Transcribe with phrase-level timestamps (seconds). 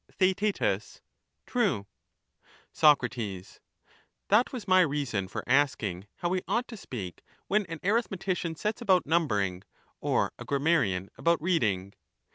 [0.11, 0.57] Theaet,
[1.45, 1.85] True.
[2.73, 8.55] Soc, That was my reason for asking how we ought to speak when an arithmetician
[8.55, 9.61] sets about numbering,
[9.99, 11.93] or a grammarian about reading